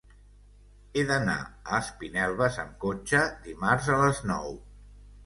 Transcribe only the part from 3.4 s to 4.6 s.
dimarts a les nou.